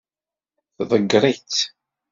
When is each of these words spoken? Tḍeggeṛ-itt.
Tḍeggeṛ-itt. 0.77 1.57